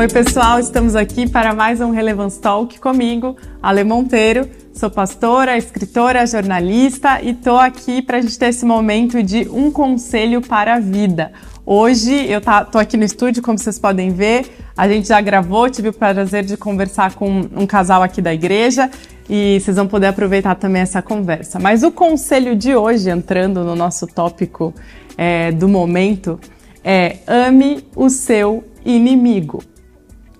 [0.00, 4.48] Oi, pessoal, estamos aqui para mais um Relevance Talk comigo, Ale Monteiro.
[4.72, 9.70] Sou pastora, escritora, jornalista e estou aqui para a gente ter esse momento de um
[9.70, 11.30] conselho para a vida.
[11.66, 12.40] Hoje eu
[12.72, 16.46] tô aqui no estúdio, como vocês podem ver, a gente já gravou, tive o prazer
[16.46, 18.90] de conversar com um casal aqui da igreja
[19.28, 21.58] e vocês vão poder aproveitar também essa conversa.
[21.60, 24.72] Mas o conselho de hoje, entrando no nosso tópico
[25.18, 26.40] é, do momento,
[26.82, 29.62] é ame o seu inimigo.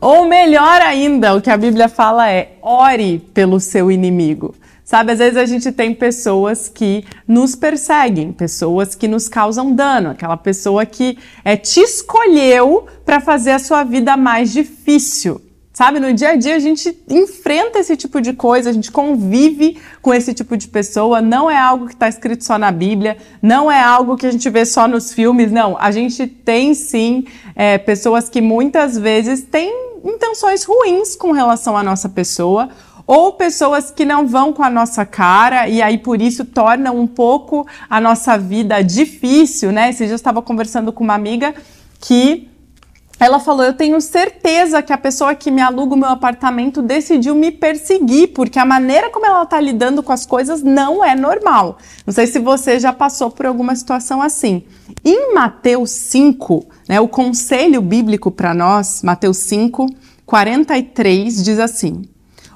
[0.01, 4.55] Ou melhor ainda, o que a Bíblia fala é ore pelo seu inimigo.
[4.83, 10.11] Sabe, às vezes a gente tem pessoas que nos perseguem, pessoas que nos causam dano,
[10.11, 15.41] aquela pessoa que é, te escolheu para fazer a sua vida mais difícil.
[15.73, 19.79] Sabe, no dia a dia a gente enfrenta esse tipo de coisa, a gente convive
[20.03, 23.71] com esse tipo de pessoa, não é algo que está escrito só na Bíblia, não
[23.71, 25.79] é algo que a gente vê só nos filmes, não.
[25.79, 31.83] A gente tem sim é, pessoas que muitas vezes têm intenções ruins com relação à
[31.83, 32.69] nossa pessoa,
[33.07, 37.07] ou pessoas que não vão com a nossa cara e aí por isso tornam um
[37.07, 39.91] pouco a nossa vida difícil, né?
[39.91, 41.55] Dia eu estava conversando com uma amiga
[41.99, 42.50] que
[43.21, 47.35] ela falou: Eu tenho certeza que a pessoa que me aluga o meu apartamento decidiu
[47.35, 51.77] me perseguir, porque a maneira como ela está lidando com as coisas não é normal.
[52.07, 54.65] Não sei se você já passou por alguma situação assim.
[55.05, 59.87] Em Mateus 5, né, o conselho bíblico para nós, Mateus 5,
[60.25, 62.03] 43, diz assim: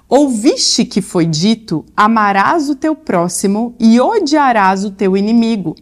[0.08, 5.74] Ouviste que foi dito: amarás o teu próximo e odiarás o teu inimigo.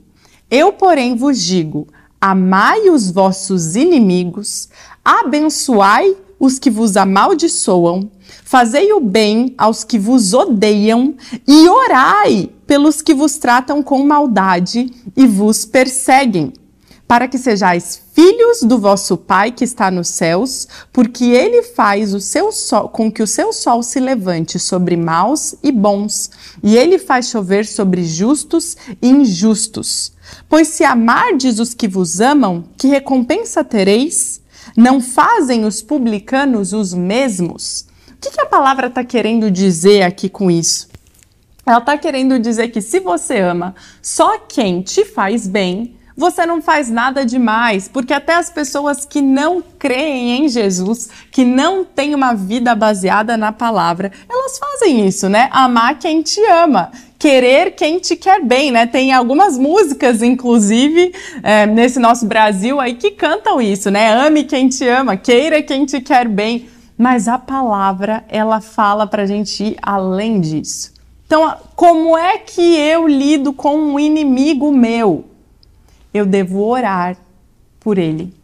[0.51, 1.87] Eu, porém, vos digo:
[2.23, 4.69] amai os vossos inimigos,
[5.05, 8.09] abençoai os que vos amaldiçoam,
[8.45, 11.17] fazei o bem aos que vos odeiam
[11.49, 16.53] e orai pelos que vos tratam com maldade e vos perseguem,
[17.09, 22.21] para que sejais filhos do vosso Pai que está nos céus, porque ele faz o
[22.21, 26.31] seu sol, com que o seu sol se levante sobre maus e bons,
[26.63, 30.13] e ele faz chover sobre justos e injustos.
[30.49, 34.41] Pois se amardes os que vos amam, que recompensa tereis?
[34.77, 37.87] Não fazem os publicanos os mesmos?
[38.11, 40.89] O que, que a palavra está querendo dizer aqui com isso?
[41.65, 46.61] Ela está querendo dizer que se você ama só quem te faz bem, você não
[46.61, 52.15] faz nada demais, porque até as pessoas que não creem em Jesus, que não têm
[52.15, 55.49] uma vida baseada na palavra, elas fazem isso, né?
[55.53, 58.87] Amar quem te ama, querer quem te quer bem, né?
[58.87, 64.13] Tem algumas músicas, inclusive, é, nesse nosso Brasil aí que cantam isso, né?
[64.13, 66.69] Ame quem te ama, queira quem te quer bem.
[66.99, 70.93] Mas a palavra, ela fala pra gente ir além disso.
[71.27, 75.32] Então, como é que eu lido com um inimigo meu?
[76.13, 77.17] Eu devo orar
[77.81, 78.35] por ele.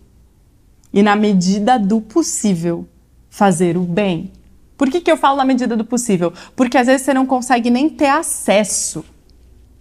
[0.93, 2.87] E na medida do possível,
[3.29, 4.33] fazer o bem.
[4.77, 6.33] Por que, que eu falo na medida do possível?
[6.57, 9.05] Porque às vezes você não consegue nem ter acesso.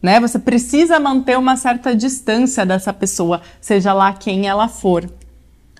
[0.02, 0.20] Né?
[0.20, 5.10] Você precisa manter uma certa distância dessa pessoa, seja lá quem ela for.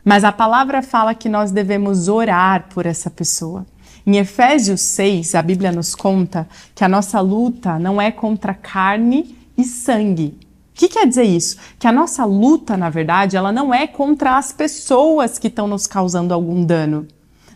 [0.04, 3.66] Mas a palavra fala que nós devemos orar por essa pessoa.
[4.06, 9.36] Em Efésios 6, a Bíblia nos conta que a nossa luta não é contra carne
[9.58, 10.38] e sangue,
[10.78, 11.58] o que quer dizer isso?
[11.80, 15.88] Que a nossa luta, na verdade, ela não é contra as pessoas que estão nos
[15.88, 17.08] causando algum dano.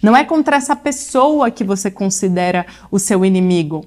[0.01, 3.85] Não é contra essa pessoa que você considera o seu inimigo.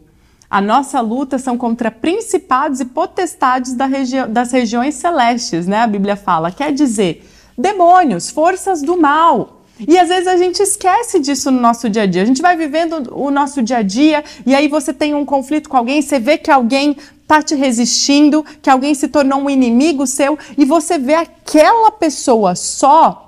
[0.49, 5.79] A nossa luta são contra principados e potestades da regi das regiões celestes, né?
[5.79, 6.53] A Bíblia fala.
[6.53, 7.29] Quer dizer,
[7.59, 9.63] demônios, forças do mal.
[9.81, 12.23] E às vezes a gente esquece disso no nosso dia a dia.
[12.23, 15.69] A gente vai vivendo o nosso dia a dia e aí você tem um conflito
[15.69, 20.07] com alguém, você vê que alguém está te resistindo, que alguém se tornou um inimigo
[20.07, 23.25] seu e você vê aquela pessoa só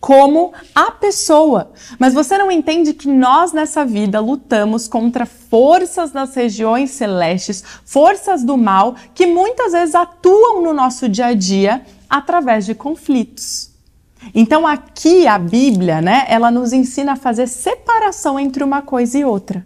[0.00, 1.70] como a pessoa.
[1.96, 8.42] Mas você não entende que nós nessa vida lutamos contra forças das regiões celestes, forças
[8.42, 13.70] do mal, que muitas vezes atuam no nosso dia a dia através de conflitos.
[14.34, 19.24] Então aqui a Bíblia, né, ela nos ensina a fazer separação entre uma coisa e
[19.24, 19.64] outra.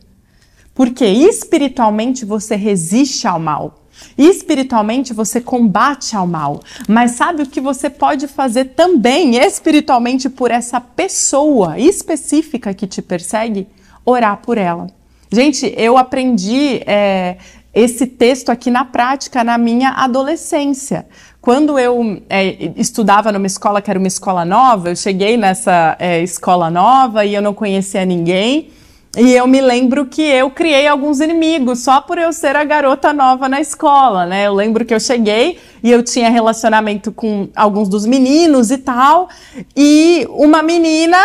[0.77, 3.83] Porque espiritualmente você resiste ao mal.
[4.17, 10.51] Espiritualmente você combate ao mal, mas sabe o que você pode fazer também espiritualmente por
[10.51, 13.67] essa pessoa específica que te persegue?
[14.05, 14.87] Orar por ela.
[15.33, 17.39] Gente, eu aprendi é,
[17.75, 21.07] esse texto aqui na prática na minha adolescência.
[21.41, 26.23] Quando eu é, estudava numa escola que era uma escola nova, eu cheguei nessa é,
[26.23, 28.71] escola nova e eu não conhecia ninguém.
[29.17, 33.15] E eu me lembro que eu criei alguns inimigos só por eu ser a garota
[33.15, 34.47] nova na escola, né?
[34.47, 39.31] Eu lembro que eu cheguei e eu tinha relacionamento com alguns dos meninos e tal,
[39.75, 41.17] e uma menina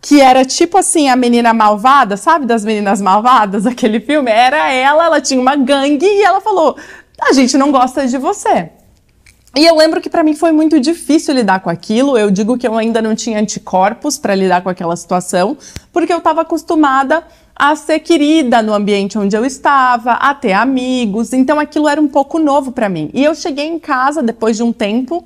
[0.00, 4.30] que era tipo assim a menina malvada, sabe das meninas malvadas, aquele filme?
[4.30, 6.76] Era ela, ela tinha uma gangue e ela falou:
[7.20, 8.70] "A gente não gosta de você".
[9.56, 12.16] E eu lembro que para mim foi muito difícil lidar com aquilo.
[12.16, 15.58] Eu digo que eu ainda não tinha anticorpos para lidar com aquela situação,
[15.92, 17.24] porque eu estava acostumada
[17.60, 21.34] a ser querida no ambiente onde eu estava, a ter amigos.
[21.34, 23.10] Então aquilo era um pouco novo para mim.
[23.12, 25.22] E eu cheguei em casa depois de um tempo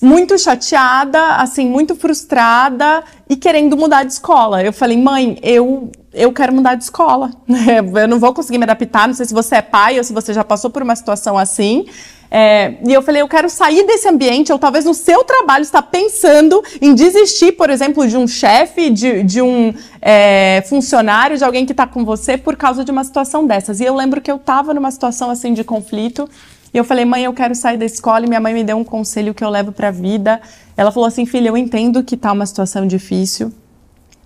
[0.00, 4.62] muito chateada, assim, muito frustrada e querendo mudar de escola.
[4.62, 7.30] Eu falei, mãe, eu eu quero mudar de escola.
[7.94, 9.06] eu não vou conseguir me adaptar.
[9.06, 11.86] Não sei se você é pai ou se você já passou por uma situação assim.
[12.30, 15.80] É, e eu falei, eu quero sair desse ambiente, ou talvez no seu trabalho está
[15.80, 21.64] pensando em desistir, por exemplo, de um chefe, de, de um é, funcionário, de alguém
[21.64, 23.80] que está com você por causa de uma situação dessas.
[23.80, 26.28] E eu lembro que eu estava numa situação assim de conflito
[26.72, 28.24] e eu falei, mãe, eu quero sair da escola.
[28.24, 30.40] E minha mãe me deu um conselho que eu levo para a vida.
[30.76, 33.52] Ela falou assim, filha, eu entendo que tá uma situação difícil,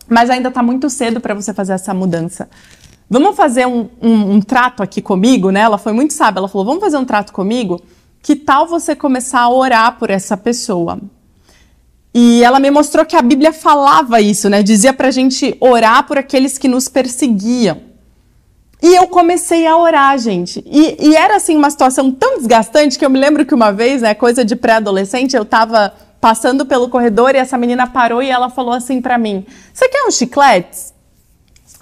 [0.08, 2.48] mas ainda tá muito cedo para você fazer essa mudança.
[3.08, 5.60] Vamos fazer um, um, um, trato aqui comigo, né?
[5.60, 6.40] Ela foi muito sábia.
[6.40, 7.80] Ela falou, vamos fazer um trato comigo?
[8.22, 10.98] Que tal você começar a orar por essa pessoa?
[12.14, 14.62] E ela me mostrou que a Bíblia falava isso, né?
[14.62, 17.91] Dizia pra gente orar por aqueles que nos perseguiam.
[18.82, 20.62] E eu comecei a orar, gente.
[20.66, 24.02] E, e, era assim uma situação tão desgastante que eu me lembro que uma vez,
[24.02, 28.50] né, coisa de pré-adolescente, eu tava passando pelo corredor e essa menina parou e ela
[28.50, 30.92] falou assim para mim: "Você quer um chiclete?"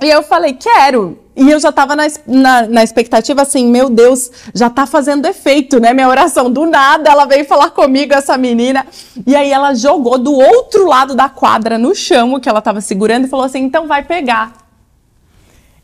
[0.02, 1.18] E eu falei: "Quero".
[1.34, 5.80] E eu já tava na, na, na, expectativa assim, meu Deus, já tá fazendo efeito,
[5.80, 5.94] né?
[5.94, 6.50] Minha oração.
[6.50, 8.86] Do nada, ela veio falar comigo, essa menina.
[9.26, 13.24] E aí ela jogou do outro lado da quadra, no chão, que ela tava segurando,
[13.24, 14.59] e falou assim: então vai pegar.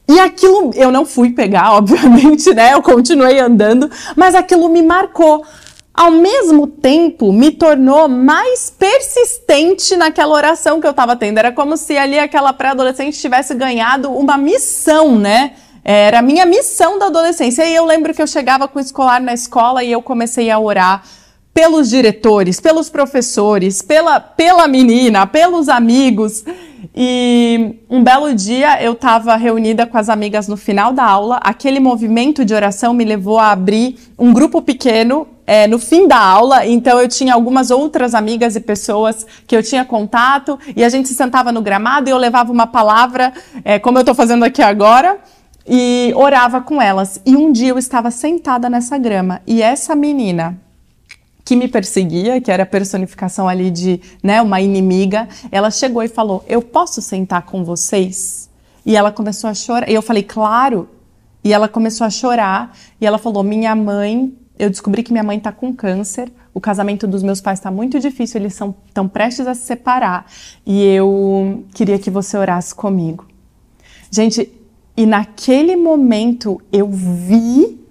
[0.08, 2.75] E aquilo, eu não fui pegar, obviamente, né?
[2.75, 5.44] Eu continuei andando, mas aquilo me marcou.
[5.93, 11.38] Ao mesmo tempo, me tornou mais persistente naquela oração que eu estava tendo.
[11.38, 15.55] Era como se ali aquela pré-adolescente tivesse ganhado uma missão, né?
[15.82, 17.64] Era a minha missão da adolescência.
[17.64, 20.59] E eu lembro que eu chegava com o escolar na escola e eu comecei a
[20.59, 21.02] orar
[21.55, 26.44] pelos diretores, pelos professores, pela, pela menina, pelos amigos.
[26.98, 31.38] E um belo dia eu estava reunida com as amigas no final da aula.
[31.43, 36.16] Aquele movimento de oração me levou a abrir um grupo pequeno é, no fim da
[36.19, 36.64] aula.
[36.66, 41.08] Então eu tinha algumas outras amigas e pessoas que eu tinha contato e a gente
[41.08, 43.31] se sentava no gramado e eu levava uma palavra,
[43.62, 45.19] é, como eu estou fazendo aqui agora.
[45.69, 47.20] E orava com elas.
[47.26, 50.56] E um dia eu estava sentada nessa grama e essa menina,
[51.46, 56.08] que me perseguia, que era a personificação ali de né, uma inimiga, ela chegou e
[56.08, 58.50] falou: Eu posso sentar com vocês?
[58.84, 59.88] E ela começou a chorar.
[59.88, 60.88] E eu falei: Claro.
[61.44, 62.76] E ela começou a chorar.
[63.00, 66.32] E ela falou: Minha mãe, eu descobri que minha mãe está com câncer.
[66.52, 70.26] O casamento dos meus pais está muito difícil, eles são tão prestes a se separar.
[70.66, 73.25] E eu queria que você orasse comigo.
[74.10, 74.52] Gente,
[74.96, 77.86] e naquele momento eu vi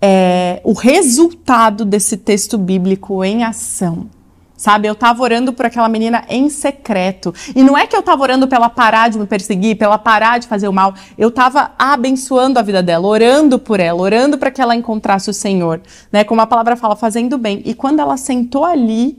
[0.00, 4.08] é, o resultado desse texto bíblico em ação.
[4.56, 7.32] Sabe, eu estava orando por aquela menina em secreto.
[7.54, 10.48] E não é que eu estava orando pela parar de me perseguir, pela parar de
[10.48, 10.94] fazer o mal.
[11.16, 15.32] Eu estava abençoando a vida dela, orando por ela, orando para que ela encontrasse o
[15.32, 15.80] Senhor,
[16.10, 16.24] né?
[16.24, 17.62] Como a palavra fala, fazendo bem.
[17.64, 19.16] E quando ela sentou ali,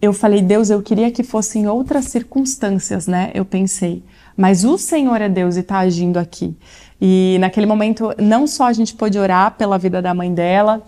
[0.00, 3.32] eu falei, Deus, eu queria que fossem outras circunstâncias, né?
[3.34, 4.00] Eu pensei,
[4.40, 6.56] mas o Senhor é Deus e está agindo aqui.
[6.98, 10.82] E naquele momento, não só a gente pôde orar pela vida da mãe dela,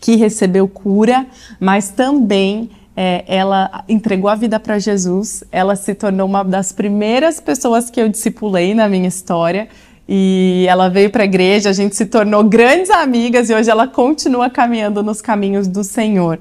[0.00, 1.26] que recebeu cura,
[1.58, 5.42] mas também é, ela entregou a vida para Jesus.
[5.50, 9.68] Ela se tornou uma das primeiras pessoas que eu discipulei na minha história.
[10.08, 13.88] E ela veio para a igreja, a gente se tornou grandes amigas e hoje ela
[13.88, 16.38] continua caminhando nos caminhos do Senhor.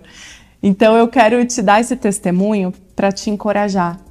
[0.61, 4.06] Então eu quero te dar esse testemunho para te encorajar.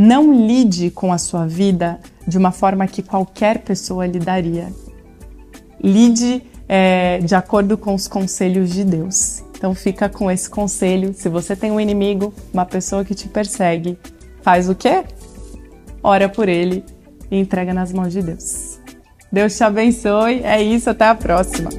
[0.00, 4.72] Não lide com a sua vida de uma forma que qualquer pessoa lidaria.
[5.82, 9.42] Lide é, de acordo com os conselhos de Deus.
[9.56, 11.12] Então fica com esse conselho.
[11.12, 13.98] Se você tem um inimigo, uma pessoa que te persegue,
[14.40, 15.02] faz o quê?
[16.00, 16.84] Ora por ele
[17.28, 18.78] e entrega nas mãos de Deus.
[19.32, 20.44] Deus te abençoe.
[20.44, 21.70] É isso, até a próxima.